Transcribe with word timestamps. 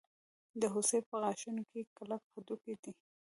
د 0.61 0.63
هوسۍ 0.73 0.99
په 1.09 1.15
غاښونو 1.21 1.63
کې 1.71 1.79
کلک 1.97 2.21
هډوکی 2.33 2.75
دی. 2.81 2.91